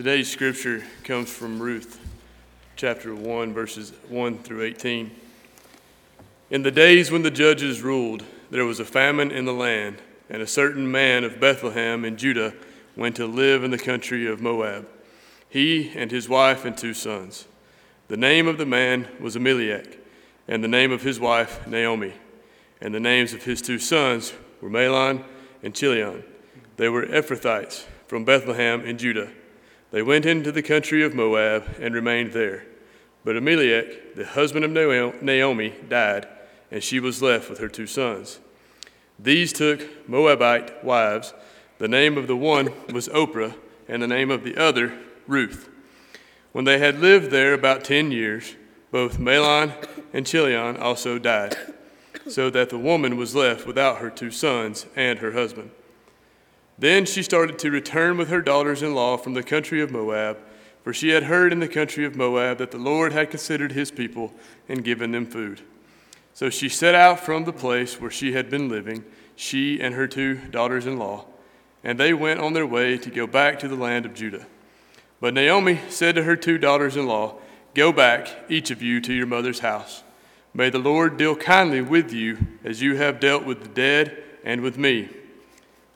Today's 0.00 0.30
scripture 0.30 0.82
comes 1.04 1.30
from 1.30 1.60
Ruth, 1.60 2.00
chapter 2.74 3.14
1, 3.14 3.52
verses 3.52 3.92
1 4.08 4.38
through 4.38 4.62
18. 4.62 5.10
In 6.48 6.62
the 6.62 6.70
days 6.70 7.10
when 7.10 7.22
the 7.22 7.30
judges 7.30 7.82
ruled, 7.82 8.24
there 8.50 8.64
was 8.64 8.80
a 8.80 8.84
famine 8.86 9.30
in 9.30 9.44
the 9.44 9.52
land, 9.52 10.00
and 10.30 10.40
a 10.40 10.46
certain 10.46 10.90
man 10.90 11.22
of 11.22 11.38
Bethlehem 11.38 12.06
in 12.06 12.16
Judah 12.16 12.54
went 12.96 13.14
to 13.16 13.26
live 13.26 13.62
in 13.62 13.72
the 13.72 13.76
country 13.76 14.26
of 14.26 14.40
Moab, 14.40 14.88
he 15.50 15.92
and 15.94 16.10
his 16.10 16.30
wife 16.30 16.64
and 16.64 16.78
two 16.78 16.94
sons. 16.94 17.46
The 18.08 18.16
name 18.16 18.48
of 18.48 18.56
the 18.56 18.64
man 18.64 19.06
was 19.20 19.36
Elimelech, 19.36 19.98
and 20.48 20.64
the 20.64 20.68
name 20.68 20.92
of 20.92 21.02
his 21.02 21.20
wife 21.20 21.66
Naomi, 21.66 22.14
and 22.80 22.94
the 22.94 23.00
names 23.00 23.34
of 23.34 23.44
his 23.44 23.60
two 23.60 23.78
sons 23.78 24.32
were 24.62 24.70
Mahlon 24.70 25.22
and 25.62 25.74
Chilion. 25.74 26.24
They 26.78 26.88
were 26.88 27.04
Ephrathites 27.04 27.84
from 28.06 28.24
Bethlehem 28.24 28.86
in 28.86 28.96
Judah. 28.96 29.30
They 29.90 30.02
went 30.02 30.26
into 30.26 30.52
the 30.52 30.62
country 30.62 31.02
of 31.02 31.14
Moab 31.14 31.64
and 31.80 31.94
remained 31.94 32.32
there. 32.32 32.64
But 33.24 33.36
Elimelech, 33.36 34.14
the 34.14 34.24
husband 34.24 34.64
of 34.64 34.70
Naomi, 34.70 35.74
died, 35.88 36.26
and 36.70 36.82
she 36.82 37.00
was 37.00 37.20
left 37.20 37.50
with 37.50 37.58
her 37.58 37.68
two 37.68 37.86
sons. 37.86 38.38
These 39.18 39.52
took 39.52 40.08
Moabite 40.08 40.82
wives. 40.84 41.34
The 41.78 41.88
name 41.88 42.16
of 42.16 42.26
the 42.26 42.36
one 42.36 42.72
was 42.92 43.08
Orpah, 43.08 43.52
and 43.88 44.02
the 44.02 44.06
name 44.06 44.30
of 44.30 44.44
the 44.44 44.56
other, 44.56 44.96
Ruth. 45.26 45.68
When 46.52 46.64
they 46.64 46.78
had 46.78 47.00
lived 47.00 47.30
there 47.30 47.52
about 47.52 47.84
ten 47.84 48.10
years, 48.10 48.54
both 48.90 49.18
Mahlon 49.18 49.72
and 50.12 50.26
Chilion 50.26 50.76
also 50.76 51.18
died, 51.18 51.56
so 52.28 52.50
that 52.50 52.70
the 52.70 52.78
woman 52.78 53.16
was 53.16 53.34
left 53.34 53.66
without 53.66 53.98
her 53.98 54.10
two 54.10 54.30
sons 54.30 54.86
and 54.96 55.18
her 55.18 55.32
husband. 55.32 55.70
Then 56.80 57.04
she 57.04 57.22
started 57.22 57.58
to 57.58 57.70
return 57.70 58.16
with 58.16 58.30
her 58.30 58.40
daughters 58.40 58.82
in 58.82 58.94
law 58.94 59.18
from 59.18 59.34
the 59.34 59.42
country 59.42 59.82
of 59.82 59.90
Moab, 59.90 60.38
for 60.82 60.94
she 60.94 61.10
had 61.10 61.24
heard 61.24 61.52
in 61.52 61.60
the 61.60 61.68
country 61.68 62.06
of 62.06 62.16
Moab 62.16 62.56
that 62.56 62.70
the 62.70 62.78
Lord 62.78 63.12
had 63.12 63.28
considered 63.28 63.72
his 63.72 63.90
people 63.90 64.32
and 64.66 64.82
given 64.82 65.12
them 65.12 65.26
food. 65.26 65.60
So 66.32 66.48
she 66.48 66.70
set 66.70 66.94
out 66.94 67.20
from 67.20 67.44
the 67.44 67.52
place 67.52 68.00
where 68.00 68.10
she 68.10 68.32
had 68.32 68.48
been 68.48 68.70
living, 68.70 69.04
she 69.36 69.78
and 69.78 69.94
her 69.94 70.06
two 70.06 70.36
daughters 70.48 70.86
in 70.86 70.98
law, 70.98 71.26
and 71.84 72.00
they 72.00 72.14
went 72.14 72.40
on 72.40 72.54
their 72.54 72.66
way 72.66 72.96
to 72.96 73.10
go 73.10 73.26
back 73.26 73.58
to 73.58 73.68
the 73.68 73.76
land 73.76 74.06
of 74.06 74.14
Judah. 74.14 74.46
But 75.20 75.34
Naomi 75.34 75.80
said 75.90 76.14
to 76.14 76.24
her 76.24 76.34
two 76.34 76.56
daughters 76.56 76.96
in 76.96 77.06
law, 77.06 77.34
Go 77.74 77.92
back, 77.92 78.26
each 78.48 78.70
of 78.70 78.80
you, 78.80 79.02
to 79.02 79.12
your 79.12 79.26
mother's 79.26 79.60
house. 79.60 80.02
May 80.54 80.70
the 80.70 80.78
Lord 80.78 81.18
deal 81.18 81.36
kindly 81.36 81.82
with 81.82 82.10
you 82.10 82.38
as 82.64 82.80
you 82.80 82.96
have 82.96 83.20
dealt 83.20 83.44
with 83.44 83.62
the 83.62 83.68
dead 83.68 84.24
and 84.44 84.62
with 84.62 84.78
me. 84.78 85.10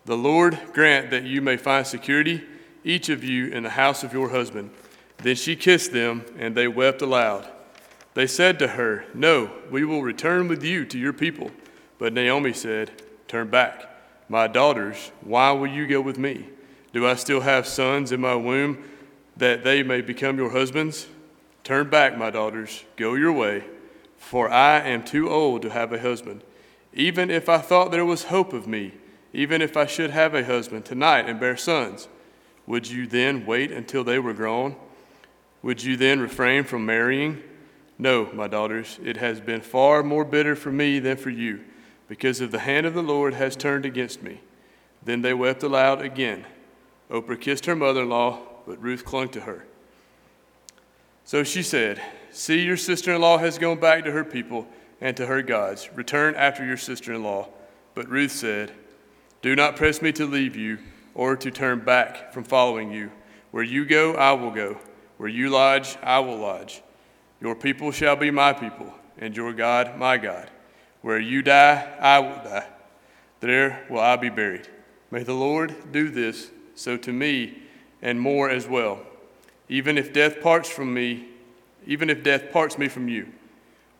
The 0.04 0.16
Lord 0.16 0.58
grant 0.72 1.10
that 1.10 1.24
you 1.24 1.40
may 1.40 1.56
find 1.56 1.86
security, 1.86 2.44
each 2.84 3.08
of 3.08 3.24
you, 3.24 3.48
in 3.48 3.62
the 3.62 3.70
house 3.70 4.02
of 4.04 4.12
your 4.12 4.30
husband. 4.30 4.70
Then 5.18 5.36
she 5.36 5.56
kissed 5.56 5.92
them, 5.92 6.24
and 6.38 6.54
they 6.54 6.68
wept 6.68 7.00
aloud. 7.00 7.48
They 8.12 8.26
said 8.26 8.58
to 8.58 8.68
her, 8.68 9.06
No, 9.14 9.50
we 9.70 9.84
will 9.84 10.02
return 10.02 10.48
with 10.48 10.62
you 10.62 10.84
to 10.86 10.98
your 10.98 11.12
people. 11.12 11.50
But 11.98 12.12
Naomi 12.12 12.52
said, 12.52 13.02
Turn 13.28 13.48
back. 13.48 13.90
My 14.28 14.46
daughters, 14.46 15.10
why 15.20 15.52
will 15.52 15.66
you 15.66 15.86
go 15.86 16.00
with 16.00 16.18
me? 16.18 16.48
Do 16.92 17.06
I 17.06 17.14
still 17.14 17.40
have 17.40 17.66
sons 17.66 18.12
in 18.12 18.20
my 18.20 18.34
womb 18.34 18.82
that 19.36 19.64
they 19.64 19.82
may 19.82 20.00
become 20.00 20.38
your 20.38 20.50
husbands? 20.50 21.08
Turn 21.62 21.88
back, 21.88 22.16
my 22.16 22.30
daughters, 22.30 22.84
go 22.96 23.14
your 23.14 23.32
way, 23.32 23.64
for 24.16 24.50
I 24.50 24.80
am 24.80 25.02
too 25.02 25.30
old 25.30 25.62
to 25.62 25.70
have 25.70 25.92
a 25.92 25.98
husband. 25.98 26.42
Even 26.92 27.30
if 27.30 27.48
I 27.48 27.58
thought 27.58 27.90
there 27.90 28.04
was 28.04 28.24
hope 28.24 28.52
of 28.52 28.66
me, 28.66 28.92
even 29.34 29.60
if 29.60 29.76
I 29.76 29.84
should 29.84 30.10
have 30.10 30.34
a 30.34 30.44
husband 30.44 30.84
tonight 30.84 31.28
and 31.28 31.40
bear 31.40 31.56
sons, 31.56 32.08
would 32.66 32.88
you 32.88 33.06
then 33.06 33.44
wait 33.44 33.72
until 33.72 34.04
they 34.04 34.20
were 34.20 34.32
grown? 34.32 34.76
Would 35.62 35.82
you 35.82 35.96
then 35.96 36.20
refrain 36.20 36.62
from 36.62 36.86
marrying? 36.86 37.42
No, 37.98 38.30
my 38.32 38.46
daughters, 38.46 38.98
it 39.02 39.16
has 39.16 39.40
been 39.40 39.60
far 39.60 40.02
more 40.04 40.24
bitter 40.24 40.54
for 40.54 40.70
me 40.70 41.00
than 41.00 41.16
for 41.16 41.30
you, 41.30 41.60
because 42.08 42.40
of 42.40 42.52
the 42.52 42.60
hand 42.60 42.86
of 42.86 42.94
the 42.94 43.02
Lord 43.02 43.34
has 43.34 43.56
turned 43.56 43.84
against 43.84 44.22
me. 44.22 44.40
Then 45.02 45.22
they 45.22 45.34
wept 45.34 45.64
aloud 45.64 46.00
again. 46.00 46.46
Oprah 47.10 47.40
kissed 47.40 47.66
her 47.66 47.76
mother 47.76 48.02
in 48.02 48.08
law, 48.08 48.38
but 48.66 48.80
Ruth 48.80 49.04
clung 49.04 49.28
to 49.30 49.40
her. 49.40 49.66
So 51.24 51.42
she 51.42 51.62
said, 51.62 52.00
See, 52.30 52.60
your 52.62 52.76
sister 52.76 53.12
in 53.12 53.20
law 53.20 53.38
has 53.38 53.58
gone 53.58 53.80
back 53.80 54.04
to 54.04 54.12
her 54.12 54.24
people 54.24 54.66
and 55.00 55.16
to 55.16 55.26
her 55.26 55.42
gods. 55.42 55.88
Return 55.94 56.34
after 56.34 56.64
your 56.64 56.76
sister 56.76 57.12
in 57.12 57.22
law. 57.22 57.48
But 57.94 58.08
Ruth 58.08 58.32
said, 58.32 58.72
do 59.44 59.54
not 59.54 59.76
press 59.76 60.00
me 60.00 60.10
to 60.10 60.24
leave 60.24 60.56
you 60.56 60.78
or 61.14 61.36
to 61.36 61.50
turn 61.50 61.78
back 61.80 62.32
from 62.32 62.44
following 62.44 62.90
you. 62.90 63.10
Where 63.50 63.62
you 63.62 63.84
go, 63.84 64.14
I 64.14 64.32
will 64.32 64.50
go. 64.50 64.78
Where 65.18 65.28
you 65.28 65.50
lodge, 65.50 65.98
I 66.02 66.20
will 66.20 66.38
lodge. 66.38 66.82
Your 67.42 67.54
people 67.54 67.92
shall 67.92 68.16
be 68.16 68.30
my 68.30 68.54
people, 68.54 68.94
and 69.18 69.36
your 69.36 69.52
God 69.52 69.98
my 69.98 70.16
God. 70.16 70.48
Where 71.02 71.20
you 71.20 71.42
die, 71.42 71.94
I 72.00 72.20
will 72.20 72.42
die. 72.42 72.66
There 73.40 73.84
will 73.90 74.00
I 74.00 74.16
be 74.16 74.30
buried. 74.30 74.66
May 75.10 75.24
the 75.24 75.34
Lord 75.34 75.92
do 75.92 76.08
this 76.08 76.50
so 76.74 76.96
to 76.96 77.12
me 77.12 77.64
and 78.00 78.18
more 78.18 78.48
as 78.48 78.66
well, 78.66 79.02
even 79.68 79.98
if 79.98 80.14
death 80.14 80.40
parts 80.40 80.70
from 80.70 80.94
me, 80.94 81.28
even 81.86 82.08
if 82.08 82.22
death 82.22 82.50
parts 82.50 82.78
me 82.78 82.88
from 82.88 83.08
you. 83.08 83.28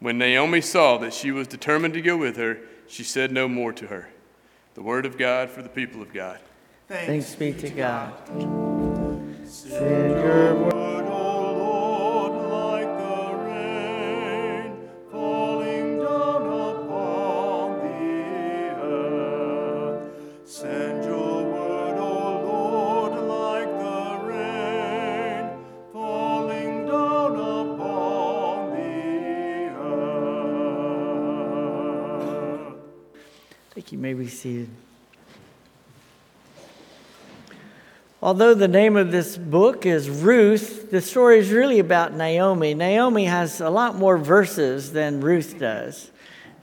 When 0.01 0.17
Naomi 0.17 0.63
saw 0.63 0.97
that 0.97 1.13
she 1.13 1.33
was 1.33 1.47
determined 1.49 1.93
to 1.93 2.01
go 2.01 2.17
with 2.17 2.39
her, 2.39 2.61
she 2.89 3.03
said 3.05 3.31
no 3.31 3.47
more 3.47 3.75
to 3.75 3.89
her. 3.89 4.09
The 4.75 4.83
word 4.83 5.07
of 5.07 5.17
God 5.17 5.51
for 5.51 5.63
the 5.63 5.69
people 5.69 6.03
of 6.03 6.13
God. 6.13 6.41
Thanks, 6.89 7.07
Thanks 7.07 7.35
be 7.37 7.53
to 7.53 7.71
God. 7.71 8.13
Send 9.47 10.11
your 10.11 10.55
word. 10.57 11.14
May 33.93 34.15
be 34.15 34.29
seated. 34.29 34.69
Although 38.23 38.55
the 38.55 38.69
name 38.69 38.97
of 38.97 39.11
this 39.11 39.37
book 39.37 39.85
is 39.85 40.09
Ruth, 40.09 40.91
the 40.91 41.01
story 41.01 41.39
is 41.41 41.51
really 41.51 41.79
about 41.79 42.15
Naomi. 42.15 42.73
Naomi 42.73 43.27
has 43.27 43.61
a 43.61 43.69
lot 43.69 43.97
more 43.97 44.17
verses 44.17 44.93
than 44.93 45.21
Ruth 45.21 45.59
does. 45.59 46.11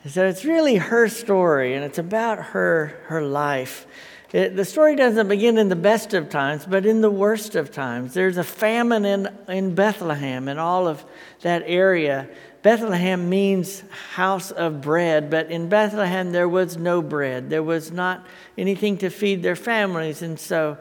So 0.08 0.26
it's 0.26 0.44
really 0.44 0.78
her 0.78 1.08
story, 1.08 1.76
and 1.76 1.84
it's 1.84 2.00
about 2.00 2.40
her, 2.40 3.00
her 3.06 3.22
life. 3.22 3.86
It, 4.32 4.56
the 4.56 4.66
story 4.66 4.96
doesn't 4.96 5.28
begin 5.28 5.58
in 5.58 5.70
the 5.70 5.76
best 5.76 6.14
of 6.14 6.30
times, 6.30 6.66
but 6.66 6.86
in 6.86 7.02
the 7.02 7.12
worst 7.12 7.56
of 7.56 7.72
times. 7.72 8.14
There's 8.14 8.38
a 8.38 8.44
famine 8.44 9.06
in, 9.06 9.28
in 9.48 9.76
Bethlehem 9.76 10.48
and 10.48 10.60
all 10.60 10.88
of 10.88 11.06
that 11.42 11.64
area. 11.68 12.28
Bethlehem 12.64 13.28
means 13.28 13.84
house 14.14 14.52
of 14.52 14.82
bread, 14.82 15.30
but 15.30 15.50
in 15.50 15.68
Bethlehem 15.68 16.32
there 16.32 16.48
was 16.48 16.78
no 16.78 17.02
bread. 17.02 17.50
There 17.50 17.64
was 17.64 17.92
not 17.92 18.26
anything 18.58 18.98
to 19.00 19.10
feed 19.10 19.42
their 19.42 19.56
families. 19.56 20.22
And 20.22 20.40
so, 20.40 20.78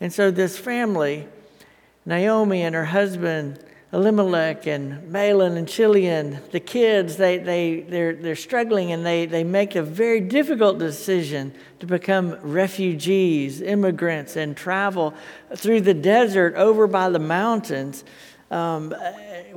and 0.00 0.12
so 0.12 0.30
this 0.30 0.56
family, 0.56 1.26
Naomi 2.06 2.62
and 2.62 2.74
her 2.74 2.84
husband, 2.84 3.58
Elimelech 3.90 4.66
and 4.66 5.10
Mahlon 5.10 5.56
and 5.56 5.66
Chilion, 5.66 6.40
the 6.52 6.60
kids, 6.60 7.16
they, 7.16 7.38
they, 7.38 7.80
they're, 7.80 8.14
they're 8.14 8.36
struggling 8.36 8.92
and 8.92 9.04
they, 9.04 9.24
they 9.24 9.44
make 9.44 9.74
a 9.76 9.82
very 9.82 10.20
difficult 10.20 10.78
decision 10.78 11.54
to 11.80 11.86
become 11.86 12.38
refugees, 12.42 13.62
immigrants, 13.62 14.36
and 14.36 14.56
travel 14.56 15.14
through 15.56 15.80
the 15.80 15.94
desert 15.94 16.54
over 16.54 16.86
by 16.86 17.08
the 17.08 17.18
mountains 17.18 18.04
um, 18.50 18.94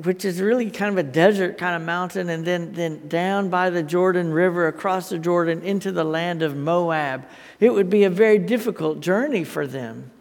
which 0.04 0.26
is 0.26 0.42
really 0.42 0.70
kind 0.70 0.92
of 0.92 0.98
a 0.98 1.10
desert 1.10 1.58
kind 1.58 1.76
of 1.76 1.82
mountain, 1.82 2.30
and 2.30 2.46
then, 2.46 2.74
then 2.74 3.08
down 3.08 3.50
by 3.50 3.70
the 3.70 3.84
Jordan 3.84 4.34
River, 4.34 4.68
across 4.68 5.10
the 5.10 5.18
Jordan, 5.18 5.62
into 5.62 5.92
the 5.92 6.04
land 6.04 6.42
of 6.42 6.56
Moab. 6.56 7.26
It 7.60 7.74
would 7.74 7.90
be 7.90 8.04
a 8.04 8.10
very 8.10 8.38
difficult 8.38 9.00
journey 9.00 9.44
for 9.44 9.66
them. 9.66 10.12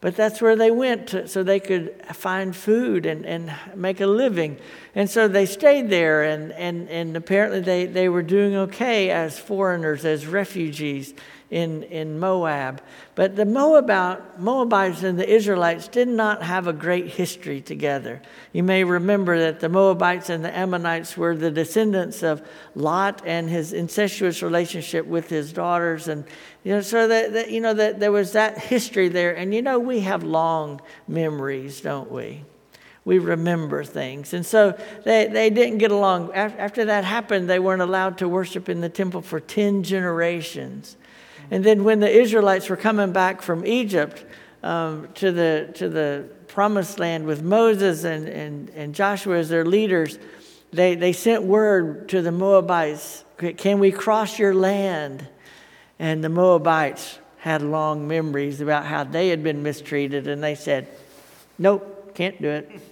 But 0.00 0.14
that's 0.14 0.40
where 0.40 0.54
they 0.54 0.70
went 0.70 1.08
to, 1.08 1.26
so 1.26 1.42
they 1.42 1.58
could 1.58 2.06
find 2.14 2.54
food 2.54 3.04
and, 3.04 3.26
and 3.26 3.52
make 3.74 4.00
a 4.00 4.06
living. 4.06 4.58
And 4.94 5.10
so 5.10 5.26
they 5.26 5.44
stayed 5.44 5.90
there, 5.90 6.22
and, 6.22 6.52
and, 6.52 6.88
and 6.88 7.16
apparently 7.16 7.60
they, 7.60 7.86
they 7.86 8.08
were 8.08 8.22
doing 8.22 8.54
okay 8.54 9.10
as 9.10 9.38
foreigners, 9.38 10.04
as 10.04 10.24
refugees 10.26 11.14
in, 11.50 11.82
in 11.84 12.18
Moab. 12.18 12.82
But 13.14 13.36
the 13.36 13.46
Moabite, 13.46 14.38
Moabites 14.38 15.02
and 15.02 15.18
the 15.18 15.28
Israelites 15.28 15.88
did 15.88 16.08
not 16.08 16.42
have 16.42 16.66
a 16.66 16.72
great 16.72 17.06
history 17.06 17.60
together. 17.60 18.20
You 18.52 18.62
may 18.62 18.84
remember 18.84 19.38
that 19.38 19.60
the 19.60 19.68
Moabites 19.68 20.28
and 20.28 20.44
the 20.44 20.56
Ammonites 20.56 21.16
were 21.16 21.34
the 21.34 21.50
descendants 21.50 22.22
of 22.22 22.46
Lot 22.74 23.22
and 23.24 23.48
his 23.48 23.72
incestuous 23.72 24.42
relationship 24.42 25.06
with 25.06 25.28
his 25.30 25.52
daughters. 25.52 26.08
And, 26.08 26.24
you 26.64 26.72
know, 26.72 26.80
so 26.82 27.08
that, 27.08 27.32
that 27.32 27.50
you 27.50 27.60
know, 27.60 27.74
that 27.74 27.98
there 27.98 28.12
was 28.12 28.32
that 28.32 28.58
history 28.58 29.08
there. 29.08 29.34
And, 29.34 29.54
you 29.54 29.62
know, 29.62 29.78
we 29.78 30.00
have 30.00 30.22
long 30.22 30.80
memories, 31.06 31.80
don't 31.80 32.10
we? 32.10 32.44
we 33.08 33.18
remember 33.18 33.84
things. 33.84 34.34
And 34.34 34.44
so 34.44 34.78
they, 35.02 35.28
they 35.28 35.48
didn't 35.48 35.78
get 35.78 35.90
along. 35.90 36.30
After 36.34 36.84
that 36.84 37.04
happened, 37.04 37.48
they 37.48 37.58
weren't 37.58 37.80
allowed 37.80 38.18
to 38.18 38.28
worship 38.28 38.68
in 38.68 38.82
the 38.82 38.90
temple 38.90 39.22
for 39.22 39.40
10 39.40 39.82
generations. 39.82 40.98
And 41.50 41.64
then 41.64 41.84
when 41.84 42.00
the 42.00 42.10
Israelites 42.10 42.68
were 42.68 42.76
coming 42.76 43.12
back 43.12 43.42
from 43.42 43.64
Egypt 43.66 44.24
um, 44.62 45.08
to, 45.14 45.32
the, 45.32 45.70
to 45.74 45.88
the 45.88 46.28
promised 46.48 46.98
land 46.98 47.26
with 47.26 47.42
Moses 47.42 48.04
and, 48.04 48.28
and, 48.28 48.70
and 48.70 48.94
Joshua 48.94 49.38
as 49.38 49.48
their 49.48 49.64
leaders, 49.64 50.18
they, 50.72 50.94
they 50.94 51.12
sent 51.12 51.42
word 51.42 52.08
to 52.10 52.20
the 52.22 52.32
Moabites 52.32 53.24
Can 53.56 53.78
we 53.78 53.92
cross 53.92 54.38
your 54.38 54.54
land? 54.54 55.26
And 55.98 56.22
the 56.22 56.28
Moabites 56.28 57.18
had 57.38 57.62
long 57.62 58.06
memories 58.06 58.60
about 58.60 58.84
how 58.84 59.04
they 59.04 59.28
had 59.28 59.42
been 59.42 59.62
mistreated, 59.62 60.28
and 60.28 60.42
they 60.42 60.54
said, 60.54 60.88
Nope, 61.58 62.14
can't 62.14 62.40
do 62.40 62.48
it. 62.48 62.70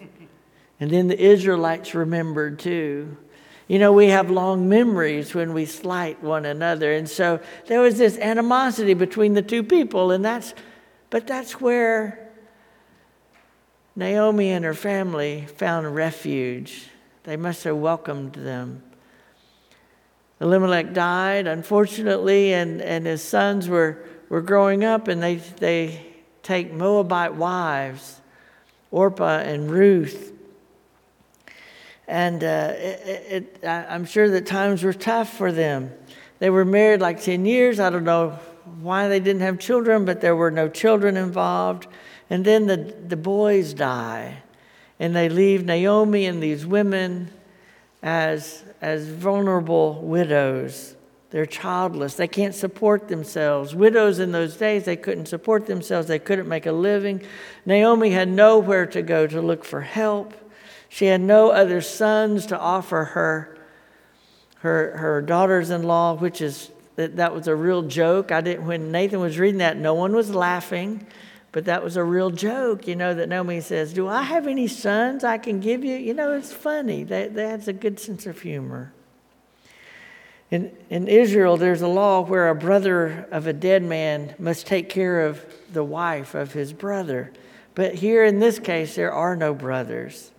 And 0.79 0.91
then 0.91 1.09
the 1.09 1.19
Israelites 1.19 1.95
remembered 1.95 2.59
too. 2.59 3.17
You 3.69 3.81
know, 3.81 3.93
we 3.93 4.09
have 4.09 4.31
long 4.31 4.69
memories 4.69 5.35
when 5.35 5.53
we 5.53 5.65
slight 5.65 6.23
one 6.23 6.45
another. 6.45 6.93
And 6.93 7.09
so 7.09 7.41
there 7.67 7.81
was 7.81 7.99
this 7.99 8.17
animosity 8.19 8.95
between 8.95 9.35
the 9.35 9.43
two 9.43 9.63
people. 9.65 10.13
And 10.13 10.25
that's, 10.25 10.55
but 11.11 11.27
that's 11.27 11.61
where 11.61 12.31
Naomi 13.97 14.51
and 14.51 14.65
her 14.65 14.75
family 14.75 15.47
found 15.57 15.95
refuge. 15.95 16.89
They 17.25 17.37
must 17.37 17.65
have 17.65 17.77
welcomed 17.77 18.35
them. 18.35 18.83
Elimelech 20.41 20.93
died, 20.93 21.47
unfortunately, 21.47 22.53
and, 22.53 22.83
and 22.83 23.07
his 23.07 23.23
sons 23.23 23.69
were, 23.69 24.05
were 24.29 24.43
growing 24.43 24.85
up, 24.85 25.09
and 25.09 25.23
they, 25.23 25.37
they 25.37 26.07
take 26.43 26.73
Moabite 26.73 27.35
wives, 27.35 28.21
Orpah 28.91 29.39
and 29.39 29.71
Ruth. 29.71 30.36
And 32.09 32.45
uh, 32.45 32.73
it, 32.77 33.59
it, 33.63 33.67
I'm 33.67 34.05
sure 34.05 34.31
that 34.31 34.47
times 34.47 34.83
were 34.83 34.93
tough 34.93 35.37
for 35.37 35.51
them. 35.51 35.93
They 36.39 36.51
were 36.51 36.65
married 36.65 37.01
like 37.01 37.21
10 37.21 37.47
years. 37.47 37.81
I 37.81 37.91
don't 37.91 38.05
know 38.05 38.39
why 38.81 39.09
they 39.09 39.21
didn't 39.21 39.43
have 39.43 39.59
children, 39.59 40.05
but 40.05 40.21
there 40.21 40.37
were 40.37 40.51
no 40.51 40.69
children 40.69 41.17
involved. 41.17 41.87
And 42.31 42.45
then 42.45 42.67
the, 42.67 42.77
the 42.77 43.17
boys 43.17 43.73
die, 43.75 44.43
and 44.99 45.15
they 45.15 45.29
leave 45.29 45.65
Naomi 45.65 46.27
and 46.27 46.43
these 46.43 46.67
women 46.67 47.31
as, 48.03 48.63
as 48.81 49.07
vulnerable 49.09 50.01
widows. 50.03 50.97
They're 51.31 51.47
childless. 51.47 52.15
They 52.15 52.29
can't 52.29 52.55
support 52.55 53.09
themselves. 53.09 53.75
Widows 53.75 54.19
in 54.19 54.33
those 54.33 54.57
days, 54.57 54.85
they 54.85 54.97
couldn't 54.97 55.27
support 55.27 55.67
themselves. 55.67 56.09
They 56.09 56.19
couldn't 56.19 56.49
make 56.49 56.67
a 56.67 56.73
living. 56.73 57.23
Naomi 57.65 58.11
had 58.11 58.29
nowhere 58.29 58.87
to 58.87 59.03
go 59.03 59.27
to 59.27 59.41
look 59.41 59.65
for 59.65 59.81
help. 59.81 60.35
She 60.97 61.05
had 61.05 61.21
no 61.21 61.51
other 61.51 61.83
sons 61.83 62.47
to 62.47 62.59
offer 62.59 63.05
her, 63.05 63.59
her, 64.61 64.97
her 64.97 65.21
daughters 65.21 65.69
in 65.69 65.83
law, 65.83 66.15
which 66.15 66.41
is 66.41 66.71
that, 66.95 67.17
that 67.17 67.35
was 67.35 67.49
a 67.49 67.55
real 67.55 67.83
joke. 67.83 68.33
I 68.33 68.41
didn't, 68.41 68.67
when 68.67 68.93
Nathan 68.93 69.21
was 69.21 69.39
reading 69.39 69.59
that, 69.59 69.77
no 69.77 69.93
one 69.93 70.17
was 70.17 70.35
laughing, 70.35 71.07
but 71.53 71.67
that 71.67 71.85
was 71.85 71.99
a 71.99 72.03
real 72.03 72.31
joke, 72.31 72.87
you 72.89 72.97
know, 72.97 73.13
that 73.13 73.29
Naomi 73.29 73.61
says, 73.61 73.93
Do 73.93 74.09
I 74.09 74.23
have 74.23 74.47
any 74.47 74.67
sons 74.67 75.23
I 75.23 75.37
can 75.37 75.61
give 75.61 75.85
you? 75.85 75.97
You 75.97 76.15
know, 76.15 76.33
it's 76.33 76.51
funny. 76.51 77.05
That, 77.05 77.35
that's 77.35 77.69
a 77.69 77.75
good 77.75 78.01
sense 78.01 78.25
of 78.25 78.41
humor. 78.41 78.95
In, 80.51 80.75
in 80.89 81.09
Israel, 81.09 81.59
there's 81.59 81.83
a 81.83 81.89
law 81.89 82.23
where 82.23 82.49
a 82.49 82.55
brother 82.55 83.29
of 83.31 83.47
a 83.47 83.53
dead 83.53 83.83
man 83.83 84.35
must 84.39 84.67
take 84.67 84.89
care 84.89 85.27
of 85.27 85.45
the 85.71 85.85
wife 85.85 86.35
of 86.35 86.55
his 86.55 86.73
brother. 86.73 87.35
But 87.75 87.97
here 87.97 88.25
in 88.25 88.39
this 88.39 88.59
case, 88.59 88.95
there 88.95 89.13
are 89.13 89.37
no 89.37 89.53
brothers. 89.53 90.33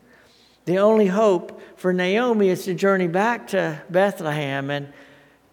The 0.68 0.80
only 0.80 1.08
hope 1.08 1.62
for 1.78 1.94
Naomi 1.94 2.50
is 2.50 2.66
to 2.66 2.74
journey 2.74 3.08
back 3.08 3.48
to 3.48 3.82
Bethlehem, 3.90 4.70
and, 4.70 4.92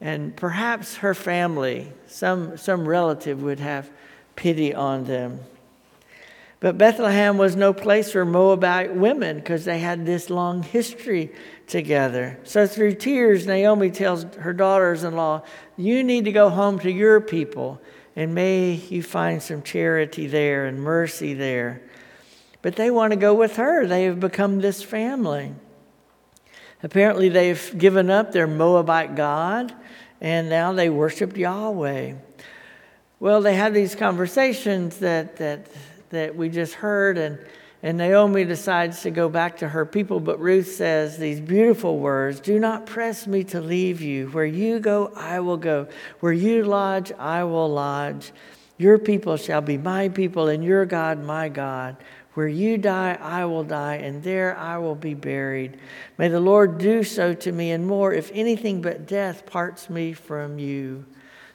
and 0.01 0.37
perhaps 0.37 0.97
her 0.97 1.15
family, 1.15 1.93
some, 2.09 2.57
some 2.57 2.87
relative, 2.87 3.41
would 3.41 3.61
have 3.61 3.89
pity 4.35 4.75
on 4.75 5.05
them. 5.05 5.39
But 6.59 6.79
Bethlehem 6.79 7.39
was 7.39 7.55
no 7.55 7.73
place 7.73 8.11
for 8.11 8.25
Moabite 8.25 8.97
women 8.97 9.37
because 9.37 9.65
they 9.65 9.79
had 9.79 10.05
this 10.05 10.31
long 10.31 10.65
history 10.65 11.31
together. 11.69 12.41
So 12.43 12.67
through 12.67 12.97
tears, 12.97 13.47
Naomi 13.47 13.93
tells 13.93 14.25
her 14.41 14.53
daughters 14.53 15.05
in 15.05 15.15
law, 15.15 15.43
You 15.77 16.03
need 16.03 16.25
to 16.25 16.33
go 16.33 16.51
home 16.51 16.81
to 16.81 16.91
your 16.91 17.21
people, 17.21 17.81
and 18.17 18.35
may 18.35 18.73
you 18.73 19.01
find 19.01 19.41
some 19.41 19.63
charity 19.63 20.27
there 20.27 20.67
and 20.67 20.81
mercy 20.81 21.35
there. 21.35 21.83
But 22.65 22.77
they 22.77 22.91
want 22.91 23.13
to 23.13 23.17
go 23.19 23.35
with 23.35 23.57
her. 23.57 23.87
They 23.87 24.05
have 24.05 24.21
become 24.21 24.63
this 24.63 24.83
family. 24.83 25.53
Apparently, 26.83 27.29
they've 27.29 27.75
given 27.77 28.09
up 28.09 28.33
their 28.33 28.47
Moabite 28.47 29.15
God 29.17 29.75
and 30.19 30.49
now 30.49 30.73
they 30.73 30.89
worship 30.89 31.37
Yahweh. 31.37 32.15
Well, 33.21 33.43
they 33.43 33.55
have 33.57 33.75
these 33.75 33.95
conversations 33.95 34.97
that, 35.01 35.37
that, 35.37 35.67
that 36.09 36.35
we 36.37 36.49
just 36.49 36.73
heard, 36.73 37.19
and, 37.19 37.39
and 37.83 37.99
Naomi 37.99 38.45
decides 38.45 39.03
to 39.03 39.11
go 39.11 39.29
back 39.29 39.59
to 39.59 39.69
her 39.69 39.85
people. 39.85 40.19
But 40.19 40.41
Ruth 40.41 40.69
says 40.69 41.19
these 41.19 41.41
beautiful 41.41 41.99
words 41.99 42.41
Do 42.41 42.59
not 42.59 42.87
press 42.87 43.27
me 43.27 43.45
to 43.45 43.61
leave 43.61 44.01
you. 44.01 44.29
Where 44.29 44.47
you 44.47 44.81
go, 44.81 45.13
I 45.15 45.41
will 45.41 45.59
go. 45.59 45.89
Where 46.21 46.33
you 46.33 46.65
lodge, 46.65 47.13
I 47.13 47.45
will 47.45 47.69
lodge. 47.69 48.33
Your 48.79 48.99
people 48.99 49.37
shall 49.37 49.61
be 49.61 49.77
my 49.77 50.09
people, 50.09 50.49
and 50.49 50.65
your 50.65 50.87
God, 50.87 51.23
my 51.23 51.51
God. 51.51 51.99
Where 52.35 52.49
you 52.49 52.79
die, 52.79 53.17
I 53.21 53.45
will 53.45 53.65
die, 53.65 53.97
and 53.97 54.23
there 54.23 54.57
I 54.57 54.79
will 54.79 54.97
be 54.97 55.15
buried. 55.15 55.79
May 56.19 56.29
the 56.29 56.41
Lord 56.41 56.79
do 56.79 57.05
so 57.05 57.33
to 57.33 57.53
me 57.53 57.71
and 57.71 57.87
more, 57.87 58.13
if 58.13 58.31
anything 58.35 58.83
but 58.83 59.07
death 59.07 59.47
parts 59.47 59.89
me 59.89 60.13
from 60.13 60.59
you. 60.59 61.05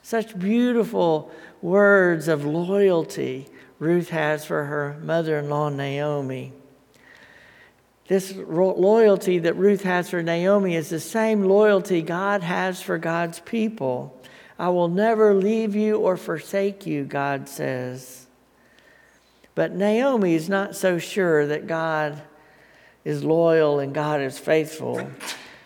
Such 0.02 0.40
beautiful 0.40 1.32
words 1.62 2.28
of 2.28 2.46
loyalty 2.46 3.48
Ruth 3.80 4.10
has 4.10 4.44
for 4.44 4.66
her 4.66 4.98
mother 5.02 5.40
in 5.40 5.50
law, 5.50 5.70
Naomi. 5.70 6.54
This 8.08 8.34
loyalty 8.36 9.40
that 9.40 9.56
Ruth 9.56 9.84
has 9.84 10.10
for 10.10 10.22
Naomi 10.24 10.76
is 10.76 10.90
the 10.90 11.00
same 11.00 11.44
loyalty 11.44 12.02
God 12.02 12.42
has 12.42 12.82
for 12.82 12.98
God's 12.98 13.40
people. 13.40 14.20
I 14.58 14.70
will 14.70 14.88
never 14.90 15.34
leave 15.34 15.76
you 15.76 15.98
or 15.98 16.18
forsake 16.18 16.86
you, 16.86 17.06
God 17.06 17.48
says. 17.48 18.19
But 19.60 19.76
Naomi 19.76 20.36
is 20.36 20.48
not 20.48 20.74
so 20.74 21.00
sure 21.00 21.46
that 21.48 21.68
God 21.68 22.22
is 23.04 23.26
loyal 23.26 23.80
and 23.80 23.94
God 23.94 24.22
is 24.22 24.40
faithful 24.40 25.06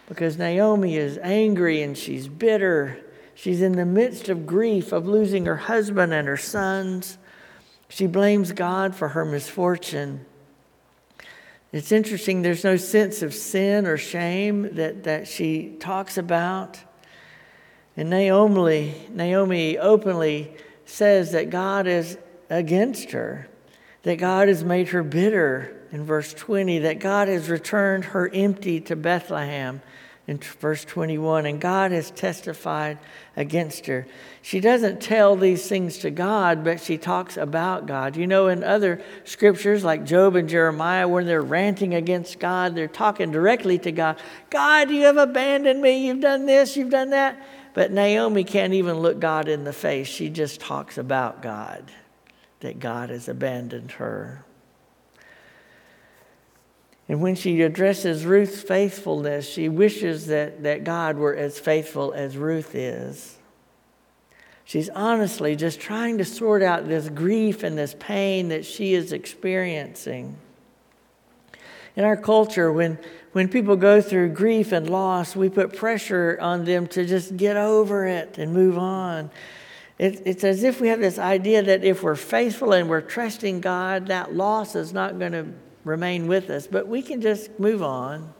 because 0.09 0.35
Naomi 0.35 0.97
is 0.97 1.19
angry 1.21 1.83
and 1.83 1.95
she's 1.95 2.27
bitter. 2.27 2.99
She's 3.35 3.61
in 3.61 3.73
the 3.73 3.85
midst 3.85 4.29
of 4.29 4.47
grief 4.47 4.93
of 4.93 5.05
losing 5.05 5.45
her 5.45 5.57
husband 5.57 6.11
and 6.11 6.27
her 6.27 6.37
sons. 6.37 7.19
She 7.87 8.07
blames 8.07 8.51
God 8.51 8.95
for 8.95 9.09
her 9.09 9.25
misfortune. 9.25 10.25
It's 11.71 11.91
interesting, 11.91 12.41
there's 12.41 12.63
no 12.63 12.77
sense 12.77 13.21
of 13.21 13.31
sin 13.31 13.85
or 13.85 13.97
shame 13.97 14.73
that, 14.73 15.03
that 15.03 15.27
she 15.27 15.75
talks 15.79 16.17
about. 16.17 16.79
And 17.95 18.09
Naomi, 18.09 18.95
Naomi 19.11 19.77
openly 19.77 20.51
says 20.83 21.31
that 21.33 21.51
God 21.51 21.85
is 21.85 22.17
against 22.49 23.11
her 23.11 23.49
that 24.03 24.17
God 24.17 24.47
has 24.49 24.63
made 24.63 24.89
her 24.89 25.03
bitter 25.03 25.75
in 25.91 26.05
verse 26.05 26.33
20, 26.33 26.79
that 26.79 26.99
God 26.99 27.27
has 27.27 27.49
returned 27.49 28.05
her 28.05 28.29
empty 28.33 28.81
to 28.81 28.95
Bethlehem 28.95 29.81
in 30.25 30.37
verse 30.37 30.85
21, 30.85 31.45
and 31.45 31.59
God 31.59 31.91
has 31.91 32.09
testified 32.09 32.97
against 33.35 33.87
her. 33.87 34.07
She 34.41 34.61
doesn't 34.61 35.01
tell 35.01 35.35
these 35.35 35.67
things 35.67 35.97
to 35.99 36.11
God, 36.11 36.63
but 36.63 36.79
she 36.79 36.97
talks 36.97 37.35
about 37.35 37.87
God. 37.87 38.15
You 38.15 38.25
know, 38.25 38.47
in 38.47 38.63
other 38.63 39.01
scriptures 39.25 39.83
like 39.83 40.05
Job 40.05 40.35
and 40.35 40.47
Jeremiah, 40.47 41.07
when 41.07 41.25
they're 41.25 41.41
ranting 41.41 41.93
against 41.93 42.39
God, 42.39 42.73
they're 42.73 42.87
talking 42.87 43.31
directly 43.31 43.77
to 43.79 43.91
God. 43.91 44.17
God, 44.49 44.89
you 44.89 45.01
have 45.03 45.17
abandoned 45.17 45.81
me. 45.81 46.07
You've 46.07 46.21
done 46.21 46.45
this, 46.45 46.77
you've 46.77 46.89
done 46.89 47.09
that. 47.09 47.41
But 47.73 47.91
Naomi 47.91 48.43
can't 48.43 48.73
even 48.73 48.99
look 48.99 49.19
God 49.19 49.49
in 49.49 49.65
the 49.65 49.73
face. 49.73 50.07
She 50.07 50.29
just 50.29 50.61
talks 50.61 50.97
about 50.97 51.41
God 51.41 51.91
that 52.63 52.79
God 52.79 53.09
has 53.09 53.29
abandoned 53.29 53.91
her. 53.93 54.43
And 57.07 57.21
when 57.21 57.35
she 57.35 57.61
addresses 57.61 58.25
Ruth's 58.25 58.61
faithfulness, 58.61 59.47
she 59.47 59.69
wishes 59.69 60.27
that, 60.27 60.63
that 60.63 60.83
God 60.83 61.17
were 61.17 61.35
as 61.35 61.59
faithful 61.59 62.13
as 62.13 62.37
Ruth 62.37 62.73
is. 62.73 63.37
She's 64.65 64.89
honestly 64.89 65.57
just 65.57 65.81
trying 65.81 66.17
to 66.19 66.25
sort 66.25 66.63
out 66.63 66.87
this 66.87 67.09
grief 67.09 67.63
and 67.63 67.77
this 67.77 67.95
pain 67.99 68.47
that 68.49 68.65
she 68.65 68.93
is 68.93 69.11
experiencing. 69.11 70.37
In 71.97 72.05
our 72.05 72.17
culture, 72.17 72.71
when, 72.71 72.97
when 73.33 73.49
people 73.49 73.75
go 73.75 74.01
through 74.01 74.29
grief 74.29 74.71
and 74.71 74.89
loss, 74.89 75.35
we 75.35 75.49
put 75.49 75.75
pressure 75.75 76.37
on 76.39 76.63
them 76.63 76.87
to 76.87 77.05
just 77.05 77.35
get 77.35 77.57
over 77.57 78.07
it 78.07 78.37
and 78.37 78.53
move 78.53 78.77
on. 78.77 79.29
It, 79.99 80.21
it's 80.25 80.43
as 80.43 80.63
if 80.63 80.81
we 80.81 80.87
have 80.87 80.99
this 80.99 81.19
idea 81.19 81.61
that 81.63 81.83
if 81.83 82.03
we're 82.03 82.15
faithful 82.15 82.73
and 82.73 82.89
we're 82.89 83.01
trusting 83.01 83.61
God, 83.61 84.07
that 84.07 84.33
loss 84.33 84.75
is 84.75 84.91
not 84.91 85.19
going 85.19 85.33
to 85.33 85.47
remain 85.83 86.27
with 86.27 86.49
us, 86.49 86.67
but 86.67 86.87
we 86.87 87.01
can 87.01 87.21
just 87.21 87.59
move 87.59 87.83
on. 87.83 88.33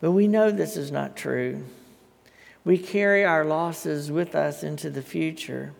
But 0.00 0.12
we 0.12 0.28
know 0.28 0.50
this 0.50 0.76
is 0.76 0.92
not 0.92 1.16
true. 1.16 1.64
We 2.64 2.78
carry 2.78 3.24
our 3.24 3.44
losses 3.44 4.10
with 4.12 4.34
us 4.34 4.62
into 4.62 4.90
the 4.90 5.02
future. 5.02 5.72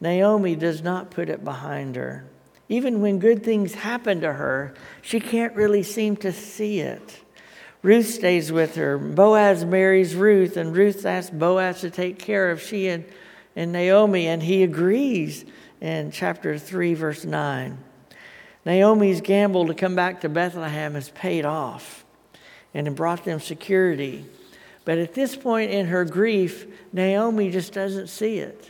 Naomi 0.00 0.56
does 0.56 0.82
not 0.82 1.10
put 1.10 1.28
it 1.28 1.44
behind 1.44 1.96
her. 1.96 2.26
Even 2.68 3.00
when 3.00 3.18
good 3.18 3.44
things 3.44 3.74
happen 3.74 4.20
to 4.20 4.32
her, 4.32 4.74
she 5.00 5.20
can't 5.20 5.54
really 5.54 5.82
seem 5.82 6.16
to 6.16 6.32
see 6.32 6.80
it. 6.80 7.20
Ruth 7.86 8.08
stays 8.08 8.50
with 8.50 8.74
her. 8.74 8.98
Boaz 8.98 9.64
marries 9.64 10.16
Ruth, 10.16 10.56
and 10.56 10.76
Ruth 10.76 11.06
asks 11.06 11.30
Boaz 11.30 11.82
to 11.82 11.88
take 11.88 12.18
care 12.18 12.50
of 12.50 12.60
she 12.60 12.88
and, 12.88 13.04
and 13.54 13.70
Naomi, 13.70 14.26
and 14.26 14.42
he 14.42 14.64
agrees 14.64 15.44
in 15.80 16.10
chapter 16.10 16.58
3, 16.58 16.94
verse 16.94 17.24
9. 17.24 17.78
Naomi's 18.64 19.20
gamble 19.20 19.68
to 19.68 19.74
come 19.74 19.94
back 19.94 20.22
to 20.22 20.28
Bethlehem 20.28 20.94
has 20.94 21.10
paid 21.10 21.44
off 21.44 22.04
and 22.74 22.88
it 22.88 22.96
brought 22.96 23.24
them 23.24 23.38
security. 23.38 24.24
But 24.84 24.98
at 24.98 25.14
this 25.14 25.36
point 25.36 25.70
in 25.70 25.86
her 25.86 26.04
grief, 26.04 26.66
Naomi 26.92 27.52
just 27.52 27.72
doesn't 27.72 28.08
see 28.08 28.38
it. 28.38 28.68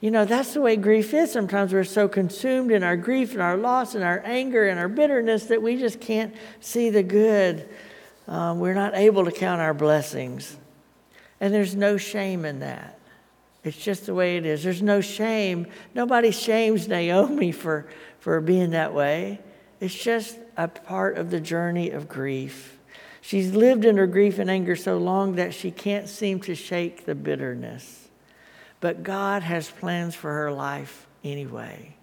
You 0.00 0.10
know, 0.10 0.24
that's 0.24 0.54
the 0.54 0.60
way 0.60 0.74
grief 0.74 1.14
is. 1.14 1.30
Sometimes 1.30 1.72
we're 1.72 1.84
so 1.84 2.08
consumed 2.08 2.72
in 2.72 2.82
our 2.82 2.96
grief 2.96 3.30
and 3.30 3.42
our 3.42 3.56
loss 3.56 3.94
and 3.94 4.02
our 4.02 4.20
anger 4.24 4.68
and 4.68 4.80
our 4.80 4.88
bitterness 4.88 5.44
that 5.44 5.62
we 5.62 5.76
just 5.76 6.00
can't 6.00 6.34
see 6.58 6.90
the 6.90 7.04
good. 7.04 7.68
Um, 8.30 8.60
we're 8.60 8.74
not 8.74 8.94
able 8.94 9.24
to 9.24 9.32
count 9.32 9.60
our 9.60 9.74
blessings. 9.74 10.56
And 11.40 11.52
there's 11.52 11.74
no 11.74 11.96
shame 11.96 12.44
in 12.44 12.60
that. 12.60 12.98
It's 13.64 13.76
just 13.76 14.06
the 14.06 14.14
way 14.14 14.36
it 14.36 14.46
is. 14.46 14.62
There's 14.62 14.80
no 14.80 15.00
shame. 15.00 15.66
Nobody 15.94 16.30
shames 16.30 16.86
Naomi 16.88 17.50
for, 17.52 17.88
for 18.20 18.40
being 18.40 18.70
that 18.70 18.94
way. 18.94 19.40
It's 19.80 19.94
just 19.94 20.38
a 20.56 20.68
part 20.68 21.18
of 21.18 21.30
the 21.30 21.40
journey 21.40 21.90
of 21.90 22.08
grief. 22.08 22.78
She's 23.20 23.52
lived 23.52 23.84
in 23.84 23.96
her 23.96 24.06
grief 24.06 24.38
and 24.38 24.48
anger 24.48 24.76
so 24.76 24.96
long 24.96 25.34
that 25.34 25.52
she 25.52 25.70
can't 25.70 26.08
seem 26.08 26.40
to 26.40 26.54
shake 26.54 27.04
the 27.04 27.14
bitterness. 27.14 28.08
But 28.78 29.02
God 29.02 29.42
has 29.42 29.70
plans 29.70 30.14
for 30.14 30.32
her 30.32 30.52
life 30.52 31.06
anyway. 31.24 31.96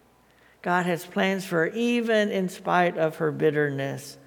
God 0.61 0.85
has 0.85 1.05
plans 1.05 1.45
for 1.45 1.65
her 1.65 1.67
even 1.67 2.29
in 2.29 2.49
spite 2.49 2.97
of 2.97 3.15
her 3.15 3.31
bitterness. 3.31 4.17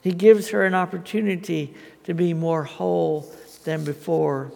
He 0.00 0.12
gives 0.12 0.50
her 0.50 0.64
an 0.64 0.74
opportunity 0.74 1.74
to 2.04 2.14
be 2.14 2.34
more 2.34 2.64
whole 2.64 3.30
than 3.64 3.84
before. 3.84 4.52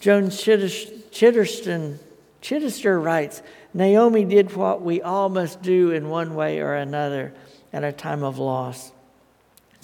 Joan 0.00 0.28
Chitterston, 0.30 1.98
Chittister 2.42 3.02
writes 3.02 3.42
Naomi 3.74 4.24
did 4.24 4.54
what 4.56 4.82
we 4.82 5.02
all 5.02 5.28
must 5.28 5.60
do 5.62 5.90
in 5.90 6.08
one 6.08 6.34
way 6.34 6.60
or 6.60 6.74
another 6.74 7.34
at 7.72 7.84
a 7.84 7.92
time 7.92 8.22
of 8.22 8.38
loss. 8.38 8.92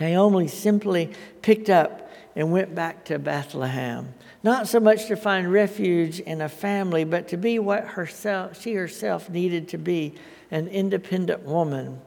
Naomi 0.00 0.48
simply 0.48 1.12
picked 1.42 1.68
up 1.68 2.10
and 2.34 2.50
went 2.50 2.74
back 2.74 3.04
to 3.04 3.18
Bethlehem, 3.18 4.12
not 4.42 4.66
so 4.66 4.80
much 4.80 5.06
to 5.06 5.16
find 5.16 5.52
refuge 5.52 6.18
in 6.18 6.40
a 6.40 6.48
family, 6.48 7.04
but 7.04 7.28
to 7.28 7.36
be 7.36 7.58
what 7.58 7.84
herself, 7.84 8.60
she 8.60 8.74
herself 8.74 9.30
needed 9.30 9.68
to 9.68 9.78
be 9.78 10.14
an 10.50 10.66
independent 10.68 11.42
woman, 11.42 12.00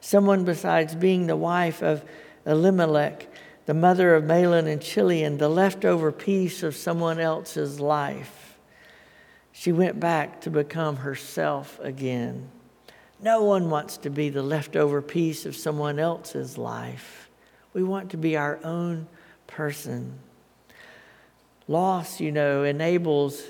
someone 0.00 0.44
besides 0.44 0.94
being 0.94 1.26
the 1.26 1.36
wife 1.36 1.82
of 1.82 2.04
Elimelech, 2.50 3.28
the 3.66 3.74
mother 3.74 4.14
of 4.14 4.24
Mahlon 4.24 4.66
and 4.66 4.82
Chilion, 4.82 5.38
the 5.38 5.48
leftover 5.48 6.10
piece 6.10 6.62
of 6.62 6.74
someone 6.74 7.20
else's 7.20 7.78
life. 7.78 8.58
She 9.52 9.72
went 9.72 10.00
back 10.00 10.40
to 10.42 10.50
become 10.50 10.96
herself 10.96 11.78
again. 11.80 12.50
No 13.22 13.44
one 13.44 13.70
wants 13.70 13.98
to 13.98 14.10
be 14.10 14.30
the 14.30 14.42
leftover 14.42 15.00
piece 15.02 15.46
of 15.46 15.54
someone 15.54 15.98
else's 15.98 16.56
life. 16.58 17.30
We 17.72 17.82
want 17.82 18.10
to 18.10 18.16
be 18.16 18.36
our 18.36 18.58
own 18.64 19.06
person. 19.46 20.18
Loss, 21.68 22.20
you 22.20 22.32
know, 22.32 22.64
enables 22.64 23.42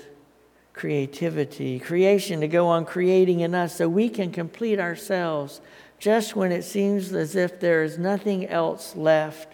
creativity, 0.73 1.79
creation 1.79 2.41
to 2.41 2.47
go 2.47 2.67
on 2.67 2.85
creating 2.85 3.39
in 3.39 3.55
us 3.55 3.75
so 3.75 3.87
we 3.87 4.09
can 4.09 4.31
complete 4.31 4.79
ourselves 4.79 5.61
just 6.01 6.35
when 6.35 6.51
it 6.51 6.63
seems 6.63 7.13
as 7.13 7.35
if 7.35 7.59
there 7.59 7.83
is 7.83 7.99
nothing 7.99 8.47
else 8.47 8.95
left 8.95 9.53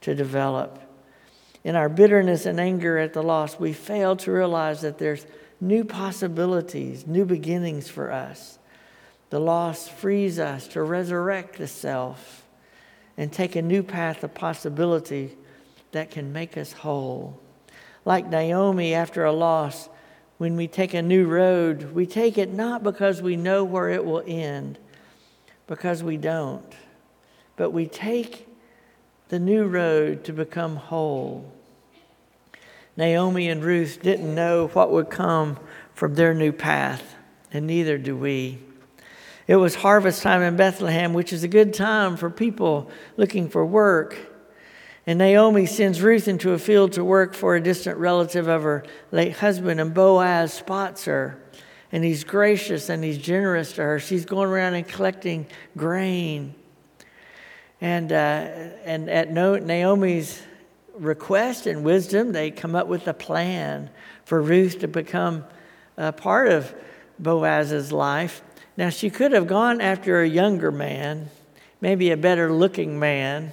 to 0.00 0.12
develop. 0.12 0.82
In 1.62 1.76
our 1.76 1.88
bitterness 1.88 2.46
and 2.46 2.58
anger 2.58 2.98
at 2.98 3.12
the 3.12 3.22
loss, 3.22 3.60
we 3.60 3.72
fail 3.72 4.16
to 4.16 4.32
realize 4.32 4.80
that 4.80 4.98
there's 4.98 5.24
new 5.60 5.84
possibilities, 5.84 7.06
new 7.06 7.24
beginnings 7.24 7.88
for 7.88 8.10
us. 8.10 8.58
The 9.30 9.38
loss 9.38 9.86
frees 9.86 10.40
us 10.40 10.66
to 10.68 10.82
resurrect 10.82 11.58
the 11.58 11.68
self 11.68 12.44
and 13.16 13.32
take 13.32 13.54
a 13.54 13.62
new 13.62 13.84
path 13.84 14.24
of 14.24 14.34
possibility 14.34 15.36
that 15.92 16.10
can 16.10 16.32
make 16.32 16.58
us 16.58 16.72
whole. 16.72 17.40
Like 18.04 18.26
Naomi 18.26 18.94
after 18.94 19.24
a 19.24 19.32
loss, 19.32 19.88
when 20.38 20.56
we 20.56 20.66
take 20.66 20.94
a 20.94 21.02
new 21.02 21.26
road, 21.26 21.92
we 21.94 22.04
take 22.04 22.36
it 22.36 22.52
not 22.52 22.82
because 22.82 23.22
we 23.22 23.36
know 23.36 23.62
where 23.62 23.90
it 23.90 24.04
will 24.04 24.24
end, 24.26 24.80
because 25.68 26.02
we 26.02 26.16
don't, 26.16 26.74
but 27.54 27.70
we 27.70 27.86
take 27.86 28.48
the 29.28 29.38
new 29.38 29.66
road 29.66 30.24
to 30.24 30.32
become 30.32 30.74
whole. 30.74 31.52
Naomi 32.96 33.48
and 33.48 33.62
Ruth 33.62 34.00
didn't 34.02 34.34
know 34.34 34.66
what 34.68 34.90
would 34.90 35.10
come 35.10 35.58
from 35.94 36.16
their 36.16 36.34
new 36.34 36.50
path, 36.50 37.14
and 37.52 37.66
neither 37.66 37.98
do 37.98 38.16
we. 38.16 38.58
It 39.46 39.56
was 39.56 39.76
harvest 39.76 40.22
time 40.22 40.42
in 40.42 40.56
Bethlehem, 40.56 41.12
which 41.12 41.32
is 41.32 41.44
a 41.44 41.48
good 41.48 41.72
time 41.72 42.16
for 42.16 42.28
people 42.28 42.90
looking 43.16 43.48
for 43.48 43.64
work. 43.64 44.18
And 45.06 45.18
Naomi 45.18 45.64
sends 45.64 46.02
Ruth 46.02 46.28
into 46.28 46.52
a 46.52 46.58
field 46.58 46.92
to 46.92 47.04
work 47.04 47.34
for 47.34 47.56
a 47.56 47.60
distant 47.60 47.98
relative 47.98 48.48
of 48.48 48.62
her 48.62 48.84
late 49.12 49.34
husband, 49.34 49.80
and 49.80 49.94
Boaz 49.94 50.52
spots 50.52 51.04
her. 51.04 51.40
And 51.90 52.04
he's 52.04 52.24
gracious 52.24 52.88
and 52.88 53.02
he's 53.02 53.18
generous 53.18 53.72
to 53.74 53.82
her. 53.82 53.98
She's 53.98 54.24
going 54.24 54.48
around 54.48 54.74
and 54.74 54.86
collecting 54.86 55.46
grain. 55.76 56.54
And, 57.80 58.12
uh, 58.12 58.14
and 58.84 59.08
at 59.08 59.30
Naomi's 59.30 60.42
request 60.94 61.66
and 61.66 61.84
wisdom, 61.84 62.32
they 62.32 62.50
come 62.50 62.74
up 62.74 62.88
with 62.88 63.06
a 63.08 63.14
plan 63.14 63.90
for 64.24 64.42
Ruth 64.42 64.80
to 64.80 64.88
become 64.88 65.44
a 65.96 66.12
part 66.12 66.48
of 66.48 66.74
Boaz's 67.18 67.92
life. 67.92 68.42
Now, 68.76 68.90
she 68.90 69.10
could 69.10 69.32
have 69.32 69.46
gone 69.46 69.80
after 69.80 70.20
a 70.20 70.28
younger 70.28 70.70
man, 70.70 71.30
maybe 71.80 72.10
a 72.10 72.16
better 72.16 72.52
looking 72.52 72.98
man, 72.98 73.52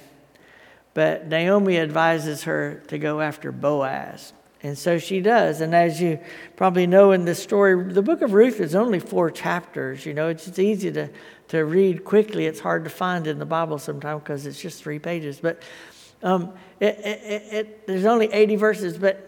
but 0.94 1.26
Naomi 1.26 1.78
advises 1.78 2.44
her 2.44 2.82
to 2.88 2.98
go 2.98 3.20
after 3.20 3.52
Boaz. 3.52 4.32
And 4.66 4.76
so 4.76 4.98
she 4.98 5.20
does. 5.20 5.60
And 5.60 5.74
as 5.74 6.00
you 6.00 6.18
probably 6.56 6.86
know 6.86 7.12
in 7.12 7.24
this 7.24 7.42
story, 7.42 7.92
the 7.92 8.02
book 8.02 8.22
of 8.22 8.32
Ruth 8.32 8.60
is 8.60 8.74
only 8.74 8.98
four 8.98 9.30
chapters. 9.30 10.04
You 10.04 10.14
know, 10.14 10.28
it's, 10.28 10.58
easy 10.58 10.90
to, 10.92 11.08
to 11.48 11.64
read 11.64 12.04
quickly. 12.04 12.46
It's 12.46 12.60
hard 12.60 12.84
to 12.84 12.90
find 12.90 13.26
in 13.26 13.38
the 13.38 13.46
Bible 13.46 13.78
sometimes 13.78 14.22
because 14.22 14.46
it's 14.46 14.60
just 14.60 14.82
three 14.82 14.98
pages. 14.98 15.38
But 15.40 15.62
um, 16.22 16.52
it, 16.80 16.98
it, 16.98 17.42
it, 17.52 17.86
there's 17.86 18.04
only 18.04 18.32
80 18.32 18.56
verses, 18.56 18.98
but 18.98 19.26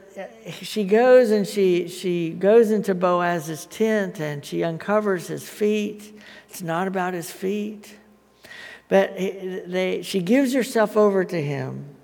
she 0.51 0.85
goes 0.85 1.31
and 1.31 1.47
she, 1.47 1.89
she 1.89 2.31
goes 2.31 2.71
into 2.71 2.95
Boaz's 2.95 3.67
tent 3.67 4.21
and 4.21 4.45
she 4.45 4.65
uncovers 4.65 5.29
his 5.29 5.49
feet. 5.49 6.21
It's 6.49 6.63
not 6.63 6.89
about 6.89 7.15
his 7.15 7.31
feet, 7.31 7.97
but 8.89 9.17
they, 9.17 10.01
she 10.03 10.21
gives 10.21 10.53
herself 10.55 10.97
over 10.97 11.25
to 11.25 11.41
him. 11.41 11.95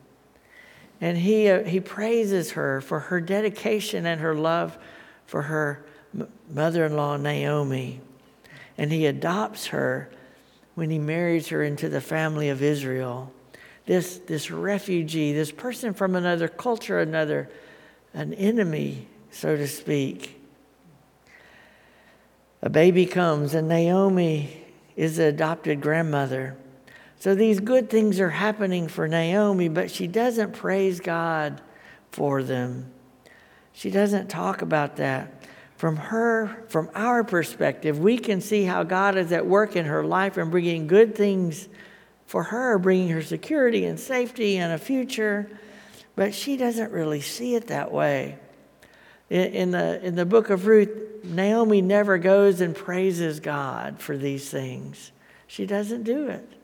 And 1.00 1.18
he, 1.18 1.48
uh, 1.48 1.64
he 1.64 1.80
praises 1.80 2.52
her 2.52 2.80
for 2.80 3.00
her 3.00 3.20
dedication 3.20 4.06
and 4.06 4.20
her 4.20 4.34
love 4.34 4.78
for 5.26 5.42
her 5.42 5.84
mother 6.50 6.86
in 6.86 6.96
law, 6.96 7.16
Naomi. 7.16 8.00
And 8.78 8.92
he 8.92 9.06
adopts 9.06 9.66
her 9.66 10.10
when 10.74 10.90
he 10.90 10.98
marries 10.98 11.48
her 11.48 11.62
into 11.62 11.88
the 11.88 12.00
family 12.00 12.48
of 12.48 12.62
Israel. 12.62 13.32
This, 13.86 14.18
this 14.18 14.50
refugee, 14.50 15.32
this 15.32 15.52
person 15.52 15.94
from 15.94 16.16
another 16.16 16.48
culture, 16.48 16.98
another 16.98 17.48
an 18.14 18.32
enemy, 18.34 19.08
so 19.30 19.56
to 19.56 19.66
speak. 19.66 20.40
A 22.62 22.70
baby 22.70 23.04
comes, 23.04 23.52
and 23.52 23.68
Naomi 23.68 24.64
is 24.96 25.16
the 25.16 25.26
adopted 25.26 25.80
grandmother. 25.80 26.56
So 27.24 27.34
these 27.34 27.58
good 27.58 27.88
things 27.88 28.20
are 28.20 28.28
happening 28.28 28.86
for 28.86 29.08
Naomi, 29.08 29.68
but 29.68 29.90
she 29.90 30.06
doesn't 30.06 30.52
praise 30.52 31.00
God 31.00 31.62
for 32.10 32.42
them. 32.42 32.92
She 33.72 33.90
doesn't 33.90 34.28
talk 34.28 34.60
about 34.60 34.96
that. 34.96 35.42
From 35.78 35.96
her, 35.96 36.66
from 36.68 36.90
our 36.94 37.24
perspective, 37.24 37.98
we 37.98 38.18
can 38.18 38.42
see 38.42 38.64
how 38.64 38.82
God 38.82 39.16
is 39.16 39.32
at 39.32 39.46
work 39.46 39.74
in 39.74 39.86
her 39.86 40.04
life 40.04 40.36
and 40.36 40.50
bringing 40.50 40.86
good 40.86 41.14
things 41.14 41.66
for 42.26 42.42
her, 42.42 42.78
bringing 42.78 43.08
her 43.08 43.22
security 43.22 43.86
and 43.86 43.98
safety 43.98 44.58
and 44.58 44.74
a 44.74 44.78
future. 44.78 45.48
But 46.16 46.34
she 46.34 46.58
doesn't 46.58 46.92
really 46.92 47.22
see 47.22 47.54
it 47.54 47.68
that 47.68 47.90
way. 47.90 48.36
In, 49.30 49.70
the, 49.70 49.98
in 50.04 50.14
the 50.14 50.26
book 50.26 50.50
of 50.50 50.66
Ruth, 50.66 51.24
Naomi 51.24 51.80
never 51.80 52.18
goes 52.18 52.60
and 52.60 52.76
praises 52.76 53.40
God 53.40 53.98
for 53.98 54.14
these 54.14 54.50
things. 54.50 55.10
She 55.46 55.64
doesn't 55.64 56.02
do 56.02 56.28
it. 56.28 56.60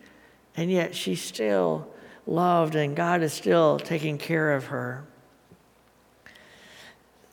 And 0.57 0.71
yet 0.71 0.95
she's 0.95 1.23
still 1.23 1.89
loved, 2.27 2.75
and 2.75 2.97
God 2.97 3.23
is 3.23 3.33
still 3.33 3.79
taking 3.79 4.19
care 4.19 4.53
of 4.53 4.67
her. 4.67 5.05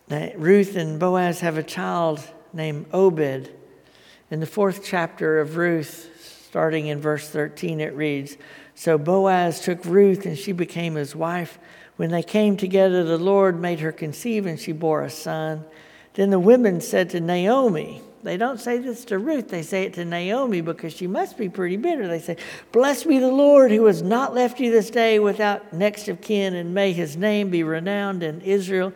Now, 0.10 0.30
Ruth 0.36 0.76
and 0.76 1.00
Boaz 1.00 1.42
have 1.42 1.58
a 1.58 1.64
child 1.64 2.22
named 2.54 2.86
Obed. 2.94 3.52
In 4.32 4.40
the 4.40 4.46
fourth 4.46 4.84
chapter 4.84 5.40
of 5.40 5.58
Ruth, 5.58 6.46
starting 6.48 6.88
in 6.88 7.00
verse 7.00 7.30
13, 7.30 7.82
it 7.82 7.94
reads 7.94 8.38
So 8.74 8.98
Boaz 8.98 9.62
took 9.62 9.84
Ruth, 9.86 10.26
and 10.26 10.38
she 10.38 10.52
became 10.52 10.96
his 10.96 11.16
wife. 11.16 11.60
When 11.98 12.12
they 12.12 12.24
came 12.24 12.58
together, 12.58 13.04
the 13.04 13.18
Lord 13.18 13.60
made 13.60 13.80
her 13.80 13.92
conceive, 13.92 14.46
and 14.46 14.60
she 14.60 14.72
bore 14.72 15.04
a 15.04 15.10
son. 15.10 15.66
Then 16.14 16.30
the 16.30 16.40
women 16.40 16.80
said 16.82 17.10
to 17.12 17.20
Naomi, 17.20 18.02
they 18.27 18.36
don't 18.36 18.60
say 18.60 18.77
this 18.77 19.05
to 19.05 19.19
Ruth, 19.19 19.48
they 19.48 19.63
say 19.63 19.84
it 19.84 19.93
to 19.93 20.03
Naomi 20.03 20.60
because 20.60 20.91
she 20.91 21.07
must 21.07 21.38
be 21.38 21.48
pretty 21.48 21.77
bitter. 21.77 22.10
They 22.10 22.19
say, 22.19 22.36
Blessed 22.74 23.07
be 23.07 23.19
the 23.19 23.29
Lord 23.29 23.72
who 23.72 23.86
has 23.86 24.01
not 24.01 24.36
left 24.36 24.60
you 24.60 24.69
this 24.69 24.89
day 24.89 25.17
without 25.17 25.72
next 25.72 26.10
of 26.10 26.19
kin, 26.19 26.53
and 26.53 26.74
may 26.74 26.91
his 26.91 27.15
name 27.15 27.50
be 27.50 27.63
renowned 27.63 28.24
in 28.24 28.41
Israel. 28.41 28.91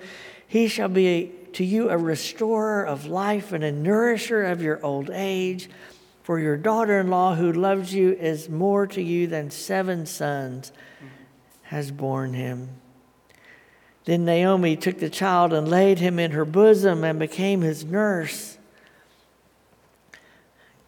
He 0.45 0.67
shall 0.67 0.89
be 0.89 1.31
to 1.53 1.63
you 1.63 1.89
a 1.89 1.97
restorer 1.97 2.85
of 2.85 3.05
life 3.05 3.53
and 3.53 3.63
a 3.63 3.71
nourisher 3.71 4.43
of 4.43 4.61
your 4.61 4.83
old 4.85 5.09
age. 5.09 5.69
For 6.23 6.37
your 6.37 6.57
daughter 6.57 6.99
in 6.99 7.07
law 7.07 7.35
who 7.35 7.53
loves 7.53 7.93
you 7.93 8.11
is 8.11 8.49
more 8.49 8.85
to 8.87 9.01
you 9.01 9.27
than 9.27 9.49
seven 9.49 10.05
sons 10.05 10.73
has 11.63 11.89
borne 11.89 12.33
him. 12.33 12.67
Then 14.03 14.25
Naomi 14.25 14.75
took 14.75 14.99
the 14.99 15.09
child 15.09 15.53
and 15.53 15.69
laid 15.69 15.99
him 15.99 16.19
in 16.19 16.31
her 16.31 16.43
bosom 16.43 17.05
and 17.05 17.17
became 17.17 17.61
his 17.61 17.85
nurse. 17.85 18.57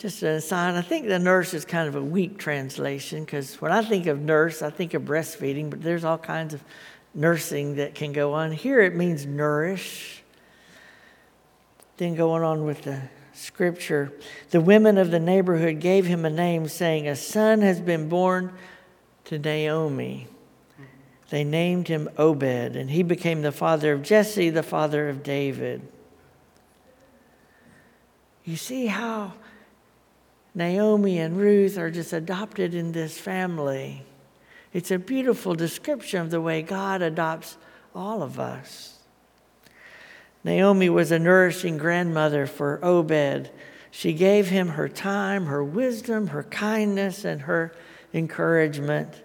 Just 0.03 0.22
an 0.22 0.31
aside, 0.31 0.75
I 0.75 0.81
think 0.81 1.07
the 1.07 1.17
nurse 1.17 1.53
is 1.53 1.63
kind 1.63 1.88
of 1.88 1.95
a 1.95 2.03
weak 2.03 2.38
translation 2.38 3.24
because 3.24 3.62
when 3.62 3.72
I 3.72 3.81
think 3.81 4.05
of 4.05 4.19
nurse, 4.19 4.62
I 4.62 4.69
think 4.69 4.93
of 4.93 5.03
breastfeeding, 5.03 5.69
but 5.69 5.81
there's 5.81 6.03
all 6.03 6.17
kinds 6.17 6.53
of 6.53 6.62
nursing 7.13 7.77
that 7.77 7.95
can 7.95 8.12
go 8.12 8.33
on. 8.33 8.51
Here 8.51 8.81
it 8.81 8.98
means 8.98 9.25
nourish. 9.25 10.22
Then 11.95 12.15
going 12.15 12.43
on 12.43 12.65
with 12.65 12.81
the 12.81 13.03
scripture, 13.31 14.12
the 14.50 14.60
women 14.60 14.98
of 14.98 15.10
the 15.10 15.22
neighborhood 15.22 15.79
gave 15.79 16.05
him 16.05 16.25
a 16.25 16.29
name, 16.29 16.67
saying, 16.67 17.07
A 17.07 17.15
son 17.15 17.62
has 17.62 17.79
been 17.79 18.10
born 18.10 18.51
to 19.24 19.39
Naomi. 19.39 20.27
They 21.29 21.45
named 21.45 21.88
him 21.88 22.10
Obed, 22.17 22.75
and 22.75 22.89
he 22.89 23.03
became 23.03 23.41
the 23.41 23.53
father 23.53 23.93
of 23.93 24.01
Jesse, 24.01 24.50
the 24.50 24.63
father 24.63 25.07
of 25.07 25.24
David. 25.24 25.81
You 28.43 28.57
see 28.57 28.88
how 28.88 29.31
Naomi 30.55 31.19
and 31.19 31.38
Ruth 31.38 31.77
are 31.77 31.89
just 31.89 32.13
adopted 32.13 32.75
in 32.75 32.91
this 32.91 33.17
family. 33.17 34.03
It's 34.72 34.91
a 34.91 35.00
beautiful 35.00 35.55
description 35.55 36.22
of 36.22 36.31
the 36.31 36.41
way 36.41 36.62
God 36.62 37.01
adopts 37.01 37.57
all 37.95 38.22
of 38.22 38.39
us. 38.39 39.00
Naomi 40.43 40.89
was 40.89 41.12
a 41.12 41.19
nourishing 41.19 41.77
grandmother 41.77 42.45
for 42.45 42.79
Obed. 42.83 43.50
She 43.91 44.13
gave 44.13 44.50
him 44.50 44.69
her 44.69 44.89
time, 44.89 45.45
her 45.45 45.63
wisdom, 45.63 46.27
her 46.27 46.43
kindness, 46.43 47.24
and 47.24 47.41
her 47.41 47.74
encouragement. 48.13 49.22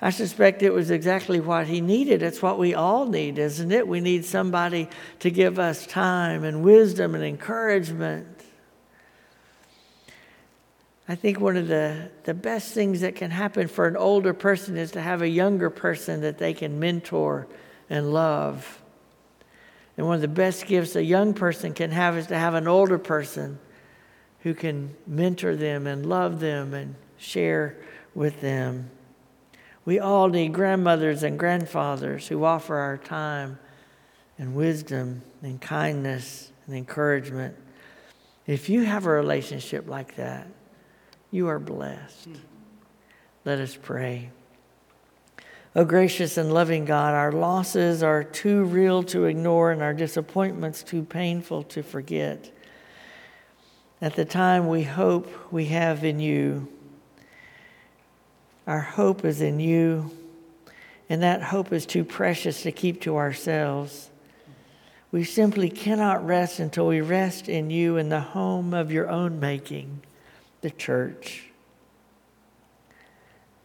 I 0.00 0.10
suspect 0.10 0.62
it 0.62 0.72
was 0.72 0.90
exactly 0.90 1.40
what 1.40 1.66
he 1.66 1.80
needed. 1.80 2.22
It's 2.22 2.40
what 2.40 2.58
we 2.58 2.74
all 2.74 3.06
need, 3.06 3.38
isn't 3.38 3.72
it? 3.72 3.86
We 3.86 4.00
need 4.00 4.24
somebody 4.24 4.88
to 5.20 5.30
give 5.30 5.58
us 5.58 5.86
time 5.86 6.44
and 6.44 6.62
wisdom 6.62 7.14
and 7.14 7.24
encouragement. 7.24 8.37
I 11.10 11.14
think 11.14 11.40
one 11.40 11.56
of 11.56 11.68
the, 11.68 12.10
the 12.24 12.34
best 12.34 12.74
things 12.74 13.00
that 13.00 13.16
can 13.16 13.30
happen 13.30 13.66
for 13.66 13.86
an 13.86 13.96
older 13.96 14.34
person 14.34 14.76
is 14.76 14.90
to 14.90 15.00
have 15.00 15.22
a 15.22 15.28
younger 15.28 15.70
person 15.70 16.20
that 16.20 16.36
they 16.36 16.52
can 16.52 16.78
mentor 16.78 17.46
and 17.88 18.12
love. 18.12 18.82
And 19.96 20.06
one 20.06 20.16
of 20.16 20.20
the 20.20 20.28
best 20.28 20.66
gifts 20.66 20.94
a 20.96 21.02
young 21.02 21.32
person 21.32 21.72
can 21.72 21.90
have 21.92 22.18
is 22.18 22.26
to 22.26 22.36
have 22.36 22.52
an 22.52 22.68
older 22.68 22.98
person 22.98 23.58
who 24.40 24.52
can 24.52 24.94
mentor 25.06 25.56
them 25.56 25.86
and 25.86 26.04
love 26.04 26.40
them 26.40 26.74
and 26.74 26.94
share 27.16 27.78
with 28.14 28.42
them. 28.42 28.90
We 29.86 29.98
all 29.98 30.28
need 30.28 30.52
grandmothers 30.52 31.22
and 31.22 31.38
grandfathers 31.38 32.28
who 32.28 32.44
offer 32.44 32.76
our 32.76 32.98
time 32.98 33.58
and 34.36 34.54
wisdom 34.54 35.22
and 35.42 35.58
kindness 35.58 36.52
and 36.66 36.76
encouragement. 36.76 37.56
If 38.46 38.68
you 38.68 38.82
have 38.84 39.06
a 39.06 39.10
relationship 39.10 39.88
like 39.88 40.16
that, 40.16 40.46
you 41.30 41.48
are 41.48 41.58
blessed. 41.58 42.28
Let 43.44 43.58
us 43.58 43.76
pray. 43.80 44.30
Oh, 45.76 45.84
gracious 45.84 46.36
and 46.38 46.52
loving 46.52 46.86
God, 46.86 47.14
our 47.14 47.30
losses 47.30 48.02
are 48.02 48.24
too 48.24 48.64
real 48.64 49.02
to 49.04 49.26
ignore 49.26 49.70
and 49.70 49.82
our 49.82 49.94
disappointments 49.94 50.82
too 50.82 51.04
painful 51.04 51.62
to 51.64 51.82
forget. 51.82 52.50
At 54.00 54.16
the 54.16 54.24
time 54.24 54.68
we 54.68 54.82
hope 54.82 55.52
we 55.52 55.66
have 55.66 56.04
in 56.04 56.20
you, 56.20 56.68
our 58.66 58.80
hope 58.80 59.24
is 59.24 59.40
in 59.40 59.60
you, 59.60 60.10
and 61.08 61.22
that 61.22 61.42
hope 61.42 61.72
is 61.72 61.86
too 61.86 62.04
precious 62.04 62.62
to 62.62 62.72
keep 62.72 63.02
to 63.02 63.16
ourselves. 63.16 64.10
We 65.10 65.24
simply 65.24 65.70
cannot 65.70 66.26
rest 66.26 66.60
until 66.60 66.86
we 66.86 67.00
rest 67.00 67.48
in 67.48 67.70
you 67.70 67.96
in 67.96 68.08
the 68.08 68.20
home 68.20 68.74
of 68.74 68.90
your 68.90 69.08
own 69.08 69.40
making 69.40 70.02
the 70.60 70.70
church. 70.70 71.44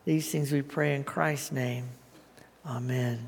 These 0.06 0.32
things 0.32 0.51
we 0.51 0.62
pray 0.62 0.95
in 0.95 1.03
Christ's 1.03 1.51
name. 1.51 1.89
Amen. 2.65 3.27